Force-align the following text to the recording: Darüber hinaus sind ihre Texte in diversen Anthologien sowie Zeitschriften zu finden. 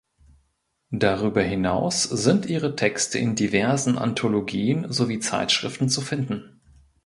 Darüber 0.95 1.43
hinaus 1.43 2.01
sind 2.01 2.47
ihre 2.47 2.75
Texte 2.75 3.19
in 3.19 3.35
diversen 3.35 3.99
Anthologien 3.99 4.91
sowie 4.91 5.19
Zeitschriften 5.19 5.89
zu 5.89 6.01
finden. 6.01 6.59